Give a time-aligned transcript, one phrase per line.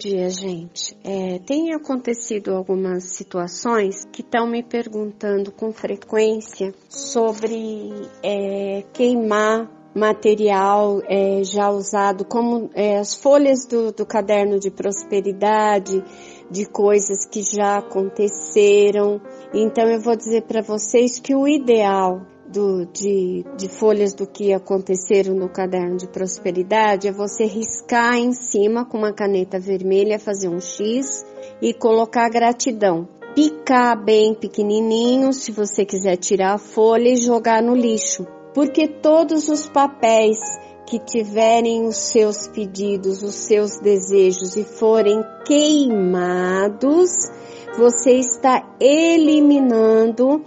[0.00, 0.96] dia, gente.
[1.04, 7.92] É, tem acontecido algumas situações que estão me perguntando com frequência sobre
[8.22, 16.02] é, queimar material é, já usado, como é, as folhas do, do caderno de prosperidade,
[16.50, 19.20] de coisas que já aconteceram.
[19.52, 24.52] Então eu vou dizer para vocês que o ideal do, de, de folhas do que
[24.52, 30.48] aconteceram no caderno de prosperidade é você riscar em cima com uma caneta vermelha, fazer
[30.48, 31.24] um X
[31.62, 33.08] e colocar gratidão.
[33.34, 38.26] Picar bem pequenininho, se você quiser tirar a folha e jogar no lixo.
[38.52, 40.38] Porque todos os papéis
[40.86, 47.10] que tiverem os seus pedidos, os seus desejos e forem queimados,
[47.78, 50.42] você está eliminando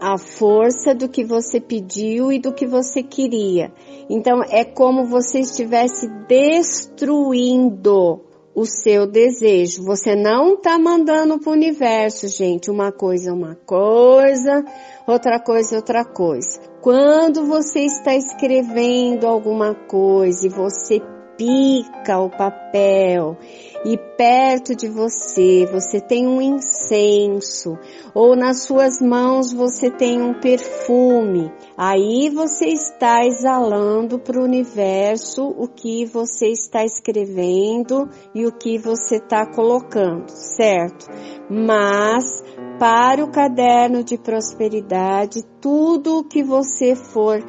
[0.00, 3.72] a força do que você pediu e do que você queria.
[4.08, 8.20] Então é como você estivesse destruindo
[8.54, 9.84] o seu desejo.
[9.84, 12.70] Você não está mandando para o universo, gente.
[12.70, 14.64] Uma coisa é uma coisa,
[15.06, 16.60] outra coisa é outra coisa.
[16.80, 21.00] Quando você está escrevendo alguma coisa e você
[21.38, 23.38] pica o papel
[23.84, 27.78] e perto de você você tem um incenso
[28.12, 35.54] ou nas suas mãos você tem um perfume, aí você está exalando para o universo
[35.56, 41.06] o que você está escrevendo e o que você está colocando, certo?
[41.48, 42.42] Mas
[42.80, 47.40] para o caderno de prosperidade, tudo o que você for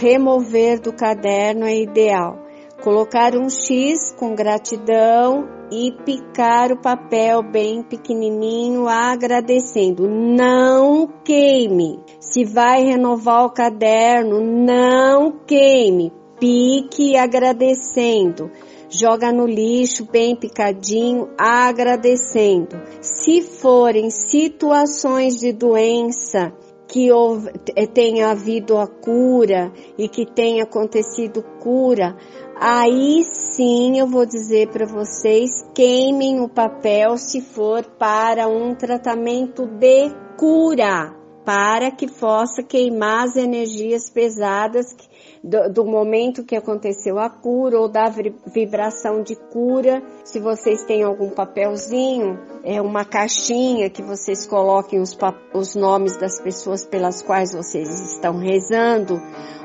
[0.00, 2.51] remover do caderno é ideal
[2.82, 10.08] colocar um X com gratidão e picar o papel bem pequenininho agradecendo.
[10.08, 12.00] Não queime.
[12.20, 16.12] Se vai renovar o caderno, não queime.
[16.38, 18.50] Pique agradecendo.
[18.90, 22.76] Joga no lixo bem picadinho, agradecendo.
[23.00, 26.52] Se forem situações de doença,
[26.92, 27.50] que houve,
[27.94, 32.14] tenha havido a cura e que tenha acontecido cura,
[32.54, 39.66] aí sim eu vou dizer para vocês queimem o papel se for para um tratamento
[39.66, 44.96] de cura, para que possa queimar as energias pesadas
[45.42, 48.08] do, do, momento que aconteceu a cura ou da
[48.46, 50.02] vibração de cura.
[50.24, 55.16] Se vocês têm algum papelzinho, é uma caixinha que vocês coloquem os,
[55.52, 59.20] os nomes das pessoas pelas quais vocês estão rezando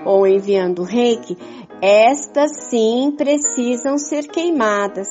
[0.05, 1.37] ou enviando reiki,
[1.81, 5.07] estas sim precisam ser queimadas.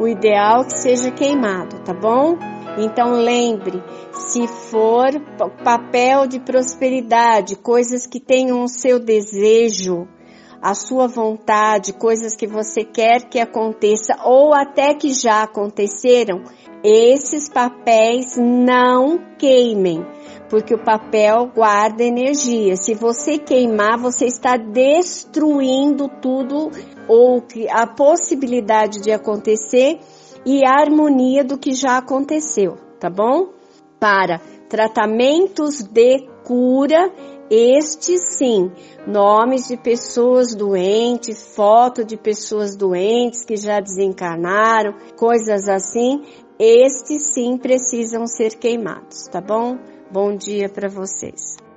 [0.00, 2.36] O ideal é que seja queimado, tá bom?
[2.78, 3.82] Então lembre,
[4.18, 5.10] se for
[5.64, 10.08] papel de prosperidade, coisas que tenham o seu desejo,
[10.60, 16.42] a sua vontade, coisas que você quer que aconteça ou até que já aconteceram,
[16.82, 20.04] esses papéis não queimem,
[20.48, 22.76] porque o papel guarda energia.
[22.76, 26.70] Se você queimar, você está destruindo tudo
[27.08, 29.98] ou a possibilidade de acontecer
[30.44, 33.57] e a harmonia do que já aconteceu, tá bom?
[33.98, 37.12] Para tratamentos de cura,
[37.50, 38.70] este sim,
[39.06, 46.22] nomes de pessoas doentes, foto de pessoas doentes que já desencarnaram, coisas assim,
[46.58, 49.78] estes sim precisam ser queimados, tá bom?
[50.10, 51.67] Bom dia para vocês.